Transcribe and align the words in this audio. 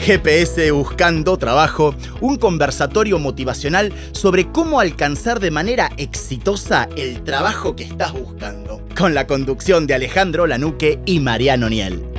GPS 0.00 0.70
Buscando 0.70 1.36
Trabajo, 1.36 1.94
un 2.22 2.36
conversatorio 2.36 3.18
motivacional 3.18 3.92
sobre 4.12 4.50
cómo 4.50 4.80
alcanzar 4.80 5.40
de 5.40 5.50
manera 5.50 5.90
exitosa 5.98 6.88
el 6.96 7.22
trabajo 7.22 7.76
que 7.76 7.84
estás 7.84 8.12
buscando, 8.14 8.80
con 8.96 9.12
la 9.14 9.26
conducción 9.26 9.86
de 9.86 9.94
Alejandro 9.94 10.46
Lanuque 10.46 11.00
y 11.04 11.20
Mariano 11.20 11.68
Niel. 11.68 12.09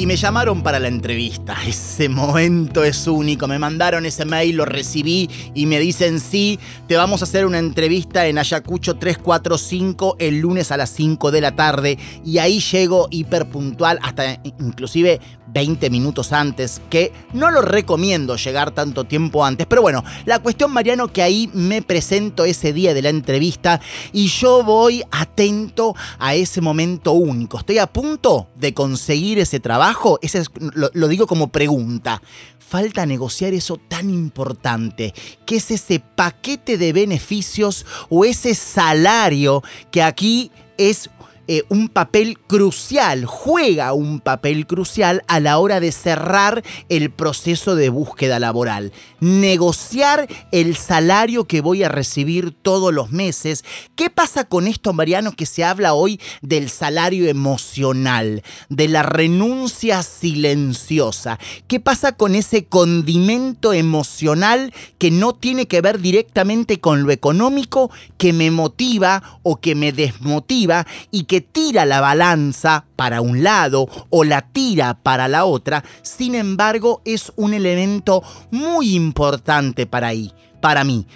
Y 0.00 0.06
me 0.06 0.16
llamaron 0.16 0.62
para 0.62 0.78
la 0.78 0.88
entrevista. 0.88 1.54
Ese 1.66 2.08
momento 2.08 2.84
es 2.84 3.06
único. 3.06 3.46
Me 3.46 3.58
mandaron 3.58 4.06
ese 4.06 4.24
mail, 4.24 4.56
lo 4.56 4.64
recibí 4.64 5.28
y 5.54 5.66
me 5.66 5.78
dicen 5.78 6.20
sí, 6.20 6.58
te 6.88 6.96
vamos 6.96 7.20
a 7.20 7.24
hacer 7.24 7.44
una 7.44 7.58
entrevista 7.58 8.26
en 8.26 8.38
Ayacucho 8.38 8.96
345 8.96 10.16
el 10.18 10.38
lunes 10.38 10.72
a 10.72 10.78
las 10.78 10.88
5 10.88 11.30
de 11.30 11.40
la 11.42 11.54
tarde. 11.54 11.98
Y 12.24 12.38
ahí 12.38 12.60
llego 12.60 13.08
hiper 13.10 13.50
puntual, 13.50 13.98
hasta 14.00 14.40
inclusive 14.58 15.20
20 15.52 15.90
minutos 15.90 16.32
antes, 16.32 16.80
que 16.90 17.12
no 17.32 17.50
lo 17.50 17.62
recomiendo 17.62 18.36
llegar 18.36 18.70
tanto 18.70 19.04
tiempo 19.04 19.44
antes. 19.44 19.66
Pero 19.66 19.82
bueno, 19.82 20.04
la 20.24 20.38
cuestión, 20.38 20.72
Mariano, 20.72 21.12
que 21.12 21.22
ahí 21.22 21.50
me 21.52 21.82
presento 21.82 22.44
ese 22.44 22.72
día 22.72 22.94
de 22.94 23.02
la 23.02 23.08
entrevista 23.08 23.80
y 24.12 24.28
yo 24.28 24.62
voy 24.62 25.02
atento 25.10 25.94
a 26.18 26.34
ese 26.34 26.60
momento 26.60 27.12
único. 27.12 27.58
Estoy 27.58 27.78
a 27.78 27.86
punto 27.86 28.48
de 28.56 28.74
conseguir 28.74 29.38
ese 29.38 29.60
trabajo. 29.60 30.18
Ese 30.22 30.42
lo, 30.74 30.90
lo 30.92 31.08
digo 31.08 31.26
como 31.26 31.48
pregunta. 31.48 32.22
Falta 32.58 33.04
negociar 33.04 33.52
eso 33.52 33.78
tan 33.88 34.10
importante, 34.10 35.12
que 35.44 35.56
es 35.56 35.72
ese 35.72 35.98
paquete 35.98 36.78
de 36.78 36.92
beneficios 36.92 37.84
o 38.08 38.24
ese 38.24 38.54
salario 38.54 39.64
que 39.90 40.04
aquí 40.04 40.52
es 40.78 41.10
eh, 41.52 41.64
un 41.68 41.88
papel 41.88 42.38
crucial, 42.38 43.24
juega 43.26 43.92
un 43.92 44.20
papel 44.20 44.68
crucial 44.68 45.24
a 45.26 45.40
la 45.40 45.58
hora 45.58 45.80
de 45.80 45.90
cerrar 45.90 46.62
el 46.88 47.10
proceso 47.10 47.74
de 47.74 47.88
búsqueda 47.88 48.38
laboral. 48.38 48.92
Negociar 49.18 50.28
el 50.52 50.76
salario 50.76 51.48
que 51.48 51.60
voy 51.60 51.82
a 51.82 51.88
recibir 51.88 52.52
todos 52.52 52.94
los 52.94 53.10
meses. 53.10 53.64
¿Qué 53.96 54.10
pasa 54.10 54.44
con 54.44 54.68
esto, 54.68 54.92
Mariano, 54.92 55.32
que 55.32 55.44
se 55.44 55.64
habla 55.64 55.92
hoy 55.94 56.20
del 56.40 56.70
salario 56.70 57.28
emocional, 57.28 58.44
de 58.68 58.86
la 58.86 59.02
renuncia 59.02 60.04
silenciosa? 60.04 61.40
¿Qué 61.66 61.80
pasa 61.80 62.12
con 62.12 62.36
ese 62.36 62.66
condimento 62.66 63.72
emocional 63.72 64.72
que 64.98 65.10
no 65.10 65.32
tiene 65.32 65.66
que 65.66 65.80
ver 65.80 65.98
directamente 65.98 66.78
con 66.78 67.02
lo 67.02 67.10
económico, 67.10 67.90
que 68.18 68.32
me 68.32 68.52
motiva 68.52 69.40
o 69.42 69.60
que 69.60 69.74
me 69.74 69.90
desmotiva 69.90 70.86
y 71.10 71.24
que 71.24 71.39
tira 71.40 71.84
la 71.86 72.00
balanza 72.00 72.86
para 72.96 73.20
un 73.20 73.42
lado 73.42 73.88
o 74.10 74.24
la 74.24 74.42
tira 74.42 74.94
para 75.02 75.28
la 75.28 75.44
otra, 75.44 75.84
sin 76.02 76.34
embargo 76.34 77.02
es 77.04 77.32
un 77.36 77.54
elemento 77.54 78.22
muy 78.50 78.94
importante 78.94 79.86
para, 79.86 80.08
ahí, 80.08 80.32
para 80.60 80.84
mí. 80.84 81.06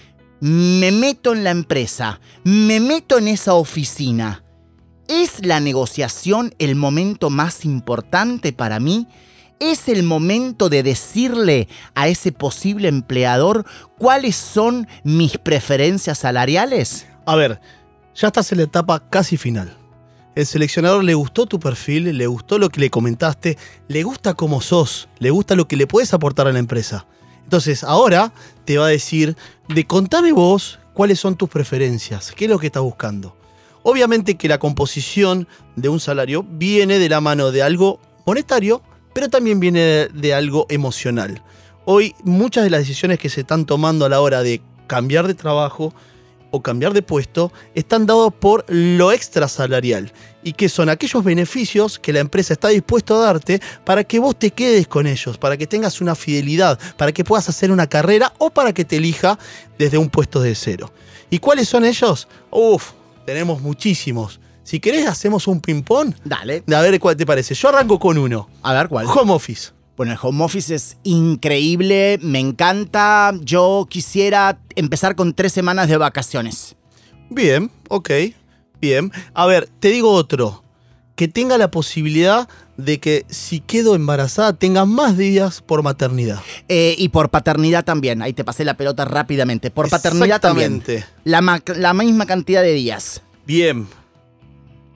Me 0.40 0.92
meto 0.92 1.32
en 1.32 1.44
la 1.44 1.50
empresa, 1.50 2.20
me 2.44 2.80
meto 2.80 3.18
en 3.18 3.28
esa 3.28 3.54
oficina. 3.54 4.44
¿Es 5.08 5.44
la 5.44 5.60
negociación 5.60 6.54
el 6.58 6.76
momento 6.76 7.30
más 7.30 7.64
importante 7.64 8.52
para 8.52 8.80
mí? 8.80 9.06
¿Es 9.60 9.88
el 9.88 10.02
momento 10.02 10.68
de 10.68 10.82
decirle 10.82 11.68
a 11.94 12.08
ese 12.08 12.32
posible 12.32 12.88
empleador 12.88 13.64
cuáles 13.98 14.36
son 14.36 14.86
mis 15.04 15.38
preferencias 15.38 16.18
salariales? 16.18 17.06
A 17.26 17.36
ver, 17.36 17.60
ya 18.14 18.28
estás 18.28 18.50
en 18.52 18.58
la 18.58 18.64
etapa 18.64 19.08
casi 19.08 19.36
final. 19.36 19.76
El 20.34 20.46
seleccionador 20.46 21.04
le 21.04 21.14
gustó 21.14 21.46
tu 21.46 21.60
perfil, 21.60 22.18
le 22.18 22.26
gustó 22.26 22.58
lo 22.58 22.68
que 22.68 22.80
le 22.80 22.90
comentaste, 22.90 23.56
le 23.86 24.02
gusta 24.02 24.34
cómo 24.34 24.60
sos, 24.60 25.08
le 25.20 25.30
gusta 25.30 25.54
lo 25.54 25.68
que 25.68 25.76
le 25.76 25.86
puedes 25.86 26.12
aportar 26.12 26.48
a 26.48 26.52
la 26.52 26.58
empresa. 26.58 27.06
Entonces, 27.44 27.84
ahora 27.84 28.32
te 28.64 28.76
va 28.78 28.86
a 28.86 28.90
decir, 28.90 29.36
de 29.68 29.86
contame 29.86 30.32
vos 30.32 30.80
cuáles 30.92 31.20
son 31.20 31.36
tus 31.36 31.48
preferencias, 31.48 32.32
qué 32.32 32.46
es 32.46 32.50
lo 32.50 32.58
que 32.58 32.66
estás 32.66 32.82
buscando. 32.82 33.36
Obviamente 33.84 34.36
que 34.36 34.48
la 34.48 34.58
composición 34.58 35.46
de 35.76 35.88
un 35.88 36.00
salario 36.00 36.42
viene 36.42 36.98
de 36.98 37.08
la 37.08 37.20
mano 37.20 37.52
de 37.52 37.62
algo 37.62 38.00
monetario, 38.26 38.82
pero 39.12 39.28
también 39.28 39.60
viene 39.60 40.08
de 40.08 40.34
algo 40.34 40.66
emocional. 40.68 41.42
Hoy 41.84 42.14
muchas 42.24 42.64
de 42.64 42.70
las 42.70 42.80
decisiones 42.80 43.20
que 43.20 43.28
se 43.28 43.42
están 43.42 43.66
tomando 43.66 44.04
a 44.04 44.08
la 44.08 44.20
hora 44.20 44.42
de 44.42 44.62
cambiar 44.88 45.28
de 45.28 45.34
trabajo, 45.34 45.94
o 46.54 46.62
cambiar 46.62 46.92
de 46.92 47.02
puesto 47.02 47.52
están 47.74 48.06
dados 48.06 48.32
por 48.32 48.64
lo 48.68 49.10
extrasalarial 49.10 50.12
y 50.44 50.52
que 50.52 50.68
son 50.68 50.88
aquellos 50.88 51.24
beneficios 51.24 51.98
que 51.98 52.12
la 52.12 52.20
empresa 52.20 52.52
está 52.52 52.68
dispuesta 52.68 53.14
a 53.14 53.18
darte 53.18 53.60
para 53.84 54.04
que 54.04 54.20
vos 54.20 54.38
te 54.38 54.52
quedes 54.52 54.86
con 54.86 55.08
ellos, 55.08 55.36
para 55.36 55.56
que 55.56 55.66
tengas 55.66 56.00
una 56.00 56.14
fidelidad, 56.14 56.78
para 56.96 57.10
que 57.10 57.24
puedas 57.24 57.48
hacer 57.48 57.72
una 57.72 57.88
carrera 57.88 58.32
o 58.38 58.50
para 58.50 58.72
que 58.72 58.84
te 58.84 58.98
elija 58.98 59.36
desde 59.78 59.98
un 59.98 60.08
puesto 60.08 60.40
de 60.40 60.54
cero. 60.54 60.92
¿Y 61.28 61.40
cuáles 61.40 61.68
son 61.68 61.84
ellos? 61.84 62.28
Uf, 62.50 62.92
tenemos 63.26 63.60
muchísimos. 63.60 64.38
Si 64.62 64.78
querés, 64.78 65.08
hacemos 65.08 65.48
un 65.48 65.60
ping-pong. 65.60 66.14
Dale. 66.24 66.62
A 66.72 66.80
ver 66.80 67.00
cuál 67.00 67.16
te 67.16 67.26
parece. 67.26 67.54
Yo 67.54 67.68
arranco 67.68 67.98
con 67.98 68.16
uno. 68.16 68.48
A 68.62 68.72
ver 68.72 68.88
cuál. 68.88 69.06
Home 69.06 69.32
Office. 69.32 69.72
Bueno, 69.96 70.12
el 70.12 70.18
home 70.20 70.44
office 70.44 70.74
es 70.74 70.96
increíble, 71.04 72.18
me 72.20 72.40
encanta. 72.40 73.32
Yo 73.42 73.86
quisiera 73.88 74.58
empezar 74.74 75.14
con 75.14 75.34
tres 75.34 75.52
semanas 75.52 75.88
de 75.88 75.96
vacaciones. 75.96 76.74
Bien, 77.30 77.70
ok, 77.88 78.10
bien. 78.80 79.12
A 79.34 79.46
ver, 79.46 79.68
te 79.80 79.88
digo 79.88 80.10
otro. 80.10 80.62
Que 81.14 81.28
tenga 81.28 81.58
la 81.58 81.70
posibilidad 81.70 82.48
de 82.76 82.98
que 82.98 83.24
si 83.28 83.60
quedo 83.60 83.94
embarazada 83.94 84.52
tenga 84.52 84.84
más 84.84 85.16
días 85.16 85.62
por 85.62 85.84
maternidad. 85.84 86.40
Eh, 86.68 86.96
y 86.98 87.10
por 87.10 87.30
paternidad 87.30 87.84
también. 87.84 88.20
Ahí 88.20 88.32
te 88.32 88.42
pasé 88.42 88.64
la 88.64 88.76
pelota 88.76 89.04
rápidamente. 89.04 89.70
Por 89.70 89.88
paternidad 89.88 90.40
también. 90.40 90.82
La, 91.22 91.62
la 91.76 91.94
misma 91.94 92.26
cantidad 92.26 92.62
de 92.62 92.72
días. 92.72 93.22
Bien, 93.46 93.86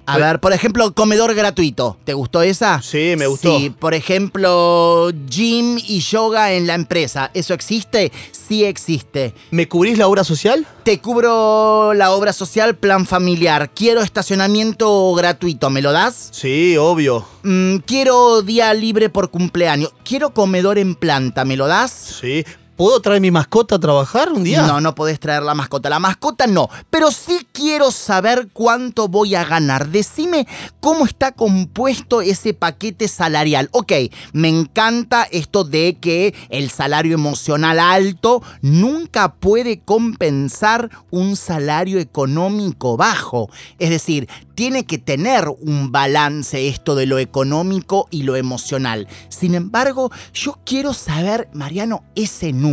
a 0.08 0.19
ver, 0.19 0.41
por 0.41 0.52
ejemplo, 0.52 0.94
comedor 0.94 1.34
gratuito. 1.34 1.98
¿Te 2.04 2.14
gustó 2.14 2.42
esa? 2.42 2.80
Sí, 2.80 3.14
me 3.19 3.26
gustó. 3.26 3.58
Sí, 3.58 3.70
por 3.70 3.92
ejemplo, 3.92 5.10
gym 5.28 5.78
y 5.78 6.00
yoga 6.00 6.52
en 6.52 6.66
la 6.66 6.74
empresa. 6.74 7.30
¿Eso 7.34 7.52
existe? 7.52 8.10
Sí 8.32 8.64
existe. 8.64 9.34
¿Me 9.50 9.68
cubrís 9.68 9.98
la 9.98 10.08
obra 10.08 10.24
social? 10.24 10.66
Te 10.82 10.98
cubro 11.00 11.92
la 11.92 12.12
obra 12.12 12.32
social, 12.32 12.74
plan 12.76 13.06
familiar. 13.06 13.70
Quiero 13.74 14.00
estacionamiento 14.00 15.12
gratuito. 15.14 15.68
¿Me 15.68 15.82
lo 15.82 15.92
das? 15.92 16.30
Sí, 16.32 16.76
obvio. 16.78 17.26
Mm, 17.42 17.76
quiero 17.78 18.41
día 18.41 18.72
libre 18.72 19.10
por 19.10 19.30
cumpleaños. 19.30 19.92
Quiero 20.04 20.32
comedor 20.32 20.78
en 20.78 20.94
planta. 20.94 21.44
¿Me 21.44 21.56
lo 21.56 21.66
das? 21.66 22.16
Sí. 22.20 22.44
¿Puedo 22.78 23.00
traer 23.00 23.21
mi 23.21 23.33
mascota 23.33 23.75
a 23.75 23.81
trabajar 23.81 24.33
un 24.33 24.44
día? 24.44 24.62
No, 24.62 24.81
no 24.81 24.94
podés 24.94 25.19
traer 25.19 25.43
la 25.43 25.53
mascota. 25.53 25.91
La 25.91 25.99
mascota 25.99 26.47
no. 26.47 26.71
Pero 26.91 27.11
sí 27.11 27.44
quiero 27.50 27.91
saber 27.91 28.50
cuánto 28.53 29.09
voy 29.09 29.34
a 29.34 29.44
ganar. 29.44 29.89
Decime 29.89 30.47
cómo 30.78 31.05
está 31.05 31.33
compuesto 31.33 32.21
ese 32.21 32.55
paquete 32.55 33.09
salarial. 33.09 33.69
Ok, 33.72 33.93
me 34.33 34.49
encanta 34.49 35.27
esto 35.33 35.65
de 35.65 35.99
que 36.00 36.37
el 36.50 36.71
salario 36.71 37.15
emocional 37.15 37.81
alto 37.81 38.44
nunca 38.62 39.34
puede 39.34 39.81
compensar 39.81 40.89
un 41.10 41.34
salario 41.34 41.99
económico 41.99 42.97
bajo. 42.97 43.50
Es 43.81 43.91
decir, 43.91 44.28
tiene 44.55 44.87
que 44.87 44.99
tener 44.99 45.49
un 45.49 45.91
balance 45.91 46.69
esto 46.69 46.95
de 46.95 47.06
lo 47.06 47.19
económico 47.19 48.06
y 48.12 48.22
lo 48.22 48.37
emocional. 48.37 49.09
Sin 49.31 49.56
embargo, 49.56 50.12
yo 50.33 50.60
quiero 50.65 50.95
saber, 50.95 51.49
Mariano, 51.53 52.05
ese 52.15 52.53
número. 52.53 52.67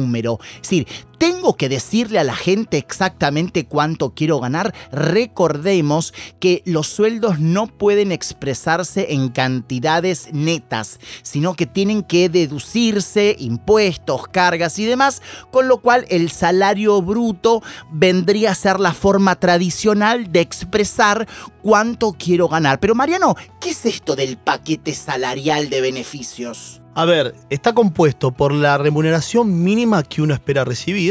Es 0.55 0.69
decir, 0.69 0.87
tengo 1.17 1.55
que 1.55 1.69
decirle 1.69 2.19
a 2.19 2.23
la 2.23 2.35
gente 2.35 2.77
exactamente 2.77 3.65
cuánto 3.65 4.13
quiero 4.13 4.39
ganar. 4.39 4.73
Recordemos 4.91 6.13
que 6.39 6.61
los 6.65 6.87
sueldos 6.87 7.39
no 7.39 7.67
pueden 7.67 8.11
expresarse 8.11 9.13
en 9.13 9.29
cantidades 9.29 10.29
netas, 10.33 10.99
sino 11.23 11.55
que 11.55 11.65
tienen 11.65 12.03
que 12.03 12.29
deducirse 12.29 13.35
impuestos, 13.39 14.27
cargas 14.27 14.79
y 14.79 14.85
demás, 14.85 15.21
con 15.51 15.67
lo 15.67 15.77
cual 15.77 16.05
el 16.09 16.29
salario 16.29 17.01
bruto 17.01 17.61
vendría 17.91 18.51
a 18.51 18.55
ser 18.55 18.79
la 18.79 18.93
forma 18.93 19.35
tradicional 19.39 20.31
de 20.31 20.41
expresar 20.41 21.27
cuánto 21.61 22.13
quiero 22.13 22.47
ganar. 22.47 22.79
Pero 22.79 22.95
Mariano, 22.95 23.35
¿qué 23.59 23.71
es 23.71 23.85
esto 23.85 24.15
del 24.15 24.37
paquete 24.37 24.93
salarial 24.93 25.69
de 25.69 25.81
beneficios? 25.81 26.81
A 26.97 27.03
ver, 27.03 27.35
está 27.49 27.73
compuesto 27.73 28.31
por 28.31 28.53
la 28.53 28.77
remuneración 28.77 29.65
mínima 29.65 30.01
que 30.03 30.21
uno 30.21 30.33
espera 30.33 30.63
recibir 30.63 31.04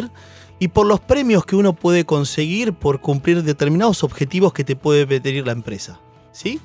y 0.59 0.69
por 0.69 0.87
los 0.87 1.01
premios 1.01 1.45
que 1.45 1.57
uno 1.57 1.75
puede 1.75 2.05
conseguir 2.05 2.73
por 2.73 3.01
cumplir 3.01 3.43
determinados 3.43 4.05
objetivos 4.05 4.53
que 4.53 4.65
te 4.65 4.77
puede 4.77 5.07
pedir 5.07 5.47
la 5.47 5.53
empresa. 5.53 6.01
¿Sí? 6.33 6.61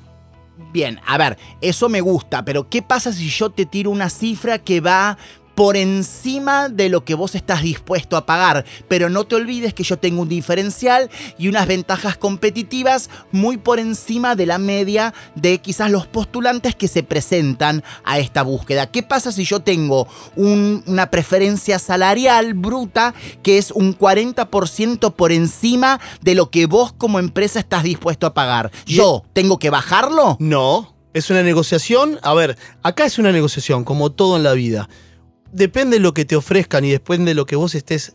Bien, 0.72 1.00
a 1.06 1.18
ver, 1.18 1.38
eso 1.60 1.88
me 1.88 2.00
gusta, 2.00 2.44
pero 2.44 2.68
¿qué 2.68 2.82
pasa 2.82 3.12
si 3.12 3.28
yo 3.28 3.50
te 3.50 3.66
tiro 3.66 3.90
una 3.90 4.10
cifra 4.10 4.58
que 4.58 4.80
va 4.80 5.18
por 5.60 5.76
encima 5.76 6.70
de 6.70 6.88
lo 6.88 7.04
que 7.04 7.12
vos 7.12 7.34
estás 7.34 7.60
dispuesto 7.60 8.16
a 8.16 8.24
pagar. 8.24 8.64
Pero 8.88 9.10
no 9.10 9.24
te 9.24 9.34
olvides 9.34 9.74
que 9.74 9.82
yo 9.82 9.98
tengo 9.98 10.22
un 10.22 10.28
diferencial 10.30 11.10
y 11.36 11.48
unas 11.48 11.66
ventajas 11.66 12.16
competitivas 12.16 13.10
muy 13.30 13.58
por 13.58 13.78
encima 13.78 14.36
de 14.36 14.46
la 14.46 14.56
media 14.56 15.12
de 15.34 15.58
quizás 15.58 15.90
los 15.90 16.06
postulantes 16.06 16.74
que 16.74 16.88
se 16.88 17.02
presentan 17.02 17.84
a 18.04 18.18
esta 18.18 18.40
búsqueda. 18.40 18.90
¿Qué 18.90 19.02
pasa 19.02 19.32
si 19.32 19.44
yo 19.44 19.60
tengo 19.60 20.08
una 20.34 21.10
preferencia 21.10 21.78
salarial 21.78 22.54
bruta 22.54 23.12
que 23.42 23.58
es 23.58 23.70
un 23.70 23.94
40% 23.94 25.12
por 25.12 25.30
encima 25.30 26.00
de 26.22 26.36
lo 26.36 26.48
que 26.48 26.64
vos 26.64 26.94
como 26.94 27.18
empresa 27.18 27.60
estás 27.60 27.82
dispuesto 27.82 28.26
a 28.26 28.32
pagar? 28.32 28.70
¿Yo 28.86 29.24
tengo 29.34 29.58
que 29.58 29.68
bajarlo? 29.68 30.38
No. 30.40 30.94
Es 31.12 31.28
una 31.28 31.42
negociación. 31.42 32.18
A 32.22 32.32
ver, 32.32 32.56
acá 32.82 33.04
es 33.04 33.18
una 33.18 33.30
negociación, 33.30 33.84
como 33.84 34.10
todo 34.10 34.38
en 34.38 34.44
la 34.44 34.52
vida. 34.52 34.88
Depende 35.52 35.96
de 35.96 36.00
lo 36.00 36.14
que 36.14 36.24
te 36.24 36.36
ofrezcan 36.36 36.84
y 36.84 36.90
depende 36.90 37.30
de 37.30 37.34
lo 37.34 37.46
que 37.46 37.56
vos 37.56 37.74
estés 37.74 38.14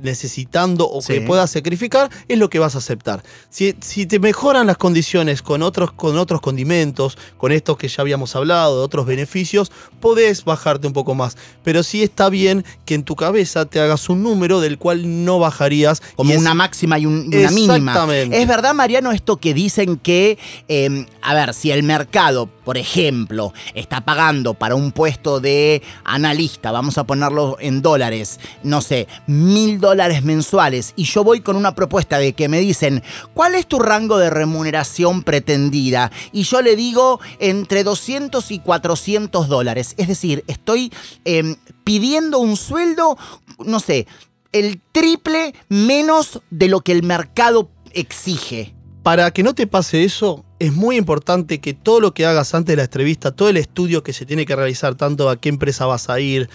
necesitando 0.00 0.88
o 0.88 1.02
que 1.02 1.20
puedas 1.20 1.50
sacrificar, 1.50 2.10
es 2.28 2.38
lo 2.38 2.48
que 2.48 2.58
vas 2.58 2.74
a 2.74 2.78
aceptar. 2.78 3.22
Si, 3.50 3.74
si, 3.80 4.06
te 4.06 4.18
mejoran 4.18 4.66
las 4.66 4.76
condiciones 4.76 5.42
con 5.42 5.62
otros, 5.62 5.92
con 5.92 6.16
otros 6.18 6.40
condimentos, 6.40 7.18
con 7.36 7.52
estos 7.52 7.76
que 7.76 7.88
ya 7.88 8.00
habíamos 8.00 8.34
hablado, 8.36 8.78
de 8.78 8.84
otros 8.84 9.06
beneficios, 9.06 9.70
podés 10.00 10.44
bajarte 10.44 10.86
un 10.86 10.92
poco 10.92 11.14
más. 11.14 11.36
Pero 11.62 11.82
sí 11.82 12.02
está 12.02 12.28
bien 12.28 12.64
que 12.84 12.94
en 12.94 13.04
tu 13.04 13.16
cabeza 13.16 13.66
te 13.66 13.80
hagas 13.80 14.08
un 14.08 14.22
número 14.22 14.60
del 14.60 14.78
cual 14.78 15.24
no 15.24 15.38
bajarías. 15.38 16.02
Como 16.16 16.34
una 16.34 16.54
máxima 16.54 16.98
y, 16.98 17.06
una 17.06 17.50
mínima. 17.50 18.06
Es 18.14 18.46
verdad, 18.46 18.74
Mariano, 18.74 19.12
esto 19.12 19.36
que 19.36 19.54
dicen 19.54 19.96
que, 19.96 20.38
em, 20.68 21.06
a 21.20 21.34
ver, 21.34 21.54
si 21.54 21.70
el 21.70 21.82
mercado, 21.82 22.48
por 22.64 22.78
ejemplo, 22.78 23.52
está 23.74 24.02
pagando 24.02 24.54
para 24.54 24.74
un 24.74 24.92
puesto 24.92 25.40
de 25.40 25.82
analista, 26.04 26.72
vamos 26.72 26.98
a 26.98 27.04
ponerlo 27.04 27.56
en 27.60 27.82
dólares, 27.82 28.40
no 28.62 28.80
sé, 28.80 29.08
mil 29.26 29.80
dólares 29.80 30.24
mensuales 30.24 30.92
y 30.96 31.04
yo 31.04 31.24
voy 31.24 31.40
con 31.40 31.56
una 31.56 31.74
propuesta 31.74 32.18
de 32.18 32.32
que 32.32 32.48
me 32.48 32.60
dicen, 32.60 33.02
¿cuál 33.34 33.54
es 33.54 33.66
tu 33.66 33.78
rango 33.78 34.18
de 34.18 34.30
remuneración 34.30 35.22
pretendida? 35.22 36.10
Y 36.32 36.42
yo 36.44 36.62
le 36.62 36.76
digo 36.76 37.20
entre 37.38 37.84
200 37.84 38.50
y 38.50 38.58
400 38.58 39.48
dólares. 39.48 39.94
Es 39.96 40.08
decir, 40.08 40.44
estoy 40.46 40.92
em, 41.24 41.56
pidiendo 41.84 42.38
un 42.38 42.56
sueldo, 42.56 43.16
no 43.64 43.80
sé, 43.80 44.06
el 44.52 44.80
triple 44.92 45.54
menos 45.68 46.40
de 46.50 46.68
lo 46.68 46.80
que 46.80 46.92
el 46.92 47.02
mercado 47.02 47.70
exige. 47.92 48.74
Para 49.02 49.32
que 49.32 49.42
no 49.42 49.54
te 49.54 49.66
pase 49.66 50.04
eso, 50.04 50.44
es 50.62 50.72
muy 50.72 50.96
importante 50.96 51.58
que 51.58 51.74
todo 51.74 51.98
lo 51.98 52.14
que 52.14 52.24
hagas 52.24 52.54
antes 52.54 52.74
de 52.74 52.76
la 52.76 52.84
entrevista, 52.84 53.32
todo 53.32 53.48
el 53.48 53.56
estudio 53.56 54.04
que 54.04 54.12
se 54.12 54.26
tiene 54.26 54.46
que 54.46 54.54
realizar, 54.54 54.94
tanto 54.94 55.28
a 55.28 55.40
qué 55.40 55.48
empresa 55.48 55.86
vas 55.86 56.08
a 56.08 56.20
ir, 56.20 56.48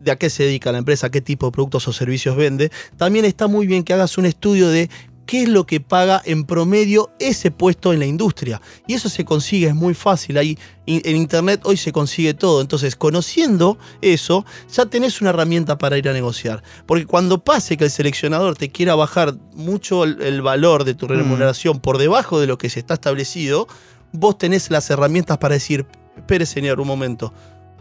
de 0.00 0.10
a 0.10 0.16
qué 0.16 0.30
se 0.30 0.42
dedica 0.42 0.72
la 0.72 0.78
empresa, 0.78 1.12
qué 1.12 1.20
tipo 1.20 1.46
de 1.46 1.52
productos 1.52 1.86
o 1.86 1.92
servicios 1.92 2.34
vende, 2.34 2.72
también 2.96 3.24
está 3.24 3.46
muy 3.46 3.68
bien 3.68 3.84
que 3.84 3.92
hagas 3.92 4.18
un 4.18 4.26
estudio 4.26 4.68
de 4.68 4.90
qué 5.26 5.42
es 5.42 5.48
lo 5.48 5.66
que 5.66 5.80
paga 5.80 6.22
en 6.24 6.44
promedio 6.44 7.10
ese 7.18 7.50
puesto 7.50 7.92
en 7.92 7.98
la 7.98 8.06
industria. 8.06 8.60
Y 8.86 8.94
eso 8.94 9.08
se 9.08 9.24
consigue, 9.24 9.68
es 9.68 9.74
muy 9.74 9.94
fácil. 9.94 10.38
Ahí 10.38 10.58
en 10.86 11.16
internet 11.16 11.60
hoy 11.64 11.76
se 11.76 11.92
consigue 11.92 12.34
todo. 12.34 12.60
Entonces, 12.60 12.96
conociendo 12.96 13.78
eso, 14.00 14.44
ya 14.72 14.86
tenés 14.86 15.20
una 15.20 15.30
herramienta 15.30 15.78
para 15.78 15.98
ir 15.98 16.08
a 16.08 16.12
negociar. 16.12 16.62
Porque 16.86 17.06
cuando 17.06 17.42
pase 17.42 17.76
que 17.76 17.84
el 17.84 17.90
seleccionador 17.90 18.56
te 18.56 18.70
quiera 18.70 18.94
bajar 18.94 19.36
mucho 19.54 20.04
el, 20.04 20.42
valor 20.42 20.84
de 20.84 20.94
tu 20.94 21.06
mm. 21.06 21.10
remuneración 21.10 21.80
por 21.80 21.98
debajo 21.98 22.40
de 22.40 22.46
lo 22.46 22.58
que 22.58 22.70
se 22.70 22.80
está 22.80 22.94
establecido, 22.94 23.68
vos 24.12 24.38
tenés 24.38 24.70
las 24.70 24.90
herramientas 24.90 25.38
para 25.38 25.54
decir, 25.54 25.86
espere 26.16 26.46
señor, 26.46 26.80
un 26.80 26.88
momento 26.88 27.32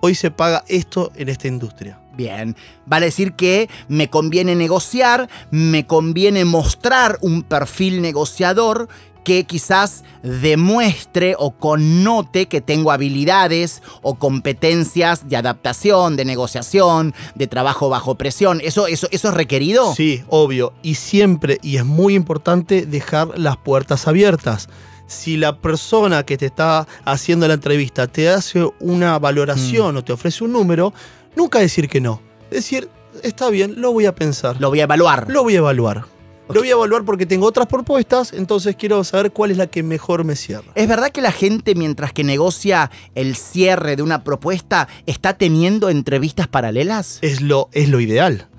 hoy 0.02 0.16
se 0.16 0.32
paga 0.32 0.64
esto 0.68 1.12
en 1.16 1.30
esta 1.30 1.48
industria. 1.48 2.00
Bien, 2.14 2.58
vale 2.86 3.06
decir 3.06 3.34
que 3.34 3.70
me 3.88 4.10
conviene 4.10 4.56
negociar, 4.56 5.30
me 5.50 5.88
conviene 5.88 6.44
mostrar 6.44 7.18
un 7.22 7.42
perfil 7.44 8.02
negociador 8.02 8.90
que 9.24 9.44
quizás 9.46 10.04
demuestre 10.24 11.36
o 11.38 11.52
connote 11.52 12.48
que 12.48 12.60
tengo 12.60 12.92
habilidades 12.92 13.82
o 14.02 14.16
competencias 14.16 15.30
de 15.30 15.38
adaptación, 15.38 16.16
de 16.18 16.26
negociación, 16.26 17.14
de 17.36 17.48
trabajo 17.48 17.90
bajo 17.90 18.16
presión. 18.16 18.60
¿Eso, 18.64 18.88
eso, 18.88 19.08
eso 19.12 19.30
es 19.30 19.34
requerido? 19.34 19.94
Sí, 19.96 20.24
obvio. 20.28 20.74
Y 20.82 20.96
siempre, 20.96 21.60
y 21.62 21.78
es 21.78 21.86
muy 21.86 22.16
importante, 22.16 22.86
dejar 22.86 23.38
las 23.38 23.58
puertas 23.58 24.08
abiertas 24.08 24.70
si 25.12 25.38
la 25.38 25.58
persona 25.58 26.24
que 26.24 26.38
te 26.38 26.48
está 26.48 26.88
haciendo 27.06 27.48
la 27.48 27.56
entrevista 27.56 28.08
te 28.08 28.30
hace 28.30 28.68
una 28.80 29.20
valoración 29.20 29.96
mm. 29.96 29.98
o 29.98 30.04
te 30.04 30.14
ofrece 30.14 30.44
un 30.44 30.54
número, 30.54 30.94
nunca 31.36 31.60
decir 31.60 31.90
que 31.90 32.02
no. 32.02 32.22
Decir, 32.50 32.90
está 33.24 33.50
bien, 33.50 33.76
lo 33.78 33.92
voy 33.92 34.06
a 34.06 34.16
pensar. 34.16 34.60
Lo 34.60 34.70
voy 34.70 34.80
a 34.80 34.84
evaluar. 34.84 35.30
Lo 35.30 35.44
voy 35.44 35.56
a 35.56 35.60
evaluar. 35.60 36.06
Lo 36.50 36.60
voy 36.60 36.70
a 36.70 36.74
evaluar 36.74 37.06
porque 37.06 37.26
tengo 37.26 37.46
otras 37.46 37.68
propuestas, 37.68 38.34
entonces 38.34 38.76
quiero 38.76 39.02
saber 39.06 39.32
cuál 39.32 39.52
es 39.52 39.58
la 39.58 39.68
que 39.68 39.84
mejor 39.84 40.26
me 40.26 40.36
cierra. 40.36 40.72
¿Es 40.76 40.86
verdad 40.86 41.10
que 41.10 41.22
la 41.22 41.32
gente 41.32 41.76
mientras 41.76 42.12
que 42.12 42.26
negocia 42.26 42.92
el 43.16 43.38
cierre 43.38 43.96
de 43.96 44.04
una 44.04 44.26
propuesta 44.26 44.90
está 45.06 45.38
teniendo 45.38 45.90
entrevistas 45.90 46.50
paralelas? 46.50 47.20
Es 47.22 47.40
lo, 47.40 47.70
es 47.72 47.88
lo 47.88 48.02
ideal 48.02 48.50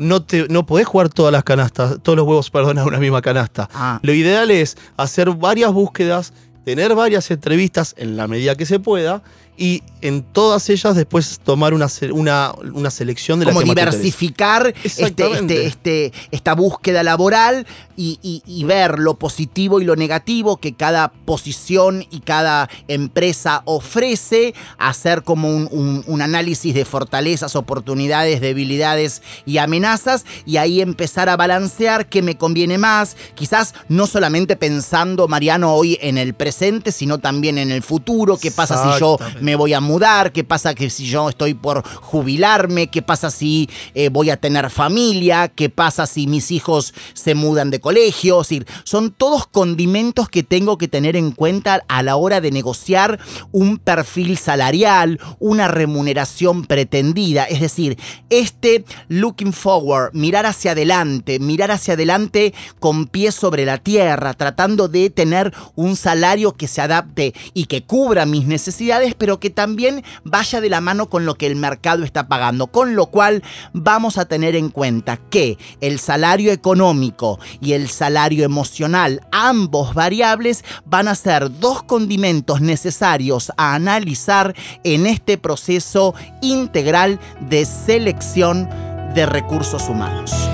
no, 0.00 0.22
te, 0.22 0.48
no 0.48 0.64
podés 0.64 0.86
jugar 0.86 1.10
todas 1.10 1.30
las 1.30 1.44
canastas, 1.44 1.98
todos 2.02 2.16
los 2.16 2.26
huevos, 2.26 2.50
perdón, 2.50 2.78
a 2.78 2.84
una 2.84 2.98
misma 2.98 3.22
canasta. 3.22 3.68
Ah. 3.72 4.00
Lo 4.02 4.12
ideal 4.12 4.50
es 4.50 4.76
hacer 4.96 5.30
varias 5.30 5.72
búsquedas, 5.72 6.32
tener 6.70 6.94
varias 6.94 7.28
entrevistas 7.32 7.96
en 7.98 8.16
la 8.16 8.28
medida 8.28 8.54
que 8.54 8.64
se 8.64 8.78
pueda 8.78 9.24
y 9.60 9.82
en 10.00 10.22
todas 10.22 10.70
ellas 10.70 10.96
después 10.96 11.38
tomar 11.44 11.74
una, 11.74 11.86
una, 12.12 12.54
una 12.72 12.90
selección 12.90 13.40
de 13.40 13.44
Como 13.44 13.62
diversificar 13.62 14.72
este, 14.82 15.04
este, 15.04 15.66
este, 15.66 16.12
esta 16.30 16.54
búsqueda 16.54 17.02
laboral 17.02 17.66
y, 17.94 18.64
ver 18.64 18.98
lo 18.98 19.18
positivo 19.18 19.80
y 19.80 19.84
lo 19.84 19.96
negativo 19.96 20.56
que 20.56 20.72
cada 20.72 21.08
posición 21.12 22.06
y 22.10 22.20
cada 22.20 22.70
empresa 22.88 23.60
ofrece, 23.66 24.54
hacer 24.78 25.22
como 25.22 25.50
un, 25.50 26.02
un 26.06 26.22
análisis 26.22 26.72
de 26.72 26.86
fortalezas, 26.86 27.56
oportunidades, 27.56 28.40
debilidades 28.40 29.20
y 29.44 29.58
amenazas 29.58 30.24
y 30.46 30.56
ahí 30.56 30.80
empezar 30.80 31.28
a 31.28 31.36
balancear 31.36 32.08
qué 32.08 32.22
me 32.22 32.38
conviene 32.38 32.78
más, 32.78 33.16
quizás 33.34 33.74
no 33.88 34.06
solamente 34.06 34.56
pensando, 34.56 35.28
Mariano, 35.28 35.74
hoy 35.74 35.98
en 36.00 36.16
el 36.16 36.32
presente, 36.32 36.59
sino 36.92 37.18
también 37.18 37.56
en 37.56 37.70
el 37.70 37.82
futuro, 37.82 38.36
qué 38.36 38.50
pasa 38.50 38.92
si 38.92 39.00
yo 39.00 39.16
me 39.40 39.56
voy 39.56 39.72
a 39.72 39.80
mudar, 39.80 40.30
qué 40.30 40.44
pasa 40.44 40.74
que 40.74 40.90
si 40.90 41.06
yo 41.06 41.30
estoy 41.30 41.54
por 41.54 41.82
jubilarme, 41.86 42.88
qué 42.88 43.00
pasa 43.00 43.30
si 43.30 43.70
eh, 43.94 44.10
voy 44.10 44.28
a 44.28 44.36
tener 44.36 44.68
familia, 44.68 45.48
qué 45.48 45.70
pasa 45.70 46.06
si 46.06 46.26
mis 46.26 46.50
hijos 46.50 46.92
se 47.14 47.34
mudan 47.34 47.70
de 47.70 47.80
colegio. 47.80 48.42
son 48.84 49.10
todos 49.10 49.46
condimentos 49.46 50.28
que 50.28 50.42
tengo 50.42 50.76
que 50.76 50.88
tener 50.88 51.16
en 51.16 51.32
cuenta 51.32 51.82
a 51.88 52.02
la 52.02 52.16
hora 52.16 52.40
de 52.42 52.50
negociar 52.50 53.18
un 53.52 53.78
perfil 53.78 54.36
salarial, 54.36 55.18
una 55.38 55.68
remuneración 55.68 56.66
pretendida. 56.66 57.44
Es 57.44 57.60
decir, 57.60 57.98
este 58.28 58.84
looking 59.08 59.54
forward, 59.54 60.12
mirar 60.12 60.44
hacia 60.44 60.72
adelante, 60.72 61.38
mirar 61.38 61.70
hacia 61.70 61.94
adelante 61.94 62.52
con 62.78 63.06
pies 63.06 63.34
sobre 63.34 63.64
la 63.64 63.78
tierra, 63.78 64.34
tratando 64.34 64.88
de 64.88 65.08
tener 65.10 65.52
un 65.74 65.96
salario 65.96 66.39
que 66.56 66.68
se 66.68 66.80
adapte 66.80 67.34
y 67.54 67.66
que 67.66 67.82
cubra 67.82 68.26
mis 68.26 68.46
necesidades, 68.46 69.14
pero 69.14 69.38
que 69.38 69.50
también 69.50 70.02
vaya 70.24 70.60
de 70.60 70.70
la 70.70 70.80
mano 70.80 71.08
con 71.08 71.26
lo 71.26 71.34
que 71.34 71.46
el 71.46 71.56
mercado 71.56 72.04
está 72.04 72.28
pagando. 72.28 72.68
Con 72.68 72.94
lo 72.94 73.06
cual 73.06 73.42
vamos 73.72 74.18
a 74.18 74.24
tener 74.24 74.56
en 74.56 74.70
cuenta 74.70 75.16
que 75.16 75.58
el 75.80 75.98
salario 75.98 76.52
económico 76.52 77.38
y 77.60 77.72
el 77.72 77.88
salario 77.88 78.44
emocional, 78.44 79.20
ambos 79.30 79.94
variables, 79.94 80.64
van 80.84 81.08
a 81.08 81.14
ser 81.14 81.60
dos 81.60 81.82
condimentos 81.82 82.60
necesarios 82.60 83.52
a 83.56 83.74
analizar 83.74 84.54
en 84.84 85.06
este 85.06 85.38
proceso 85.38 86.14
integral 86.42 87.20
de 87.40 87.64
selección 87.64 88.68
de 89.14 89.26
recursos 89.26 89.88
humanos. 89.88 90.49